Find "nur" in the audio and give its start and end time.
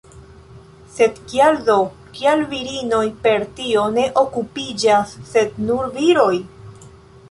5.71-5.97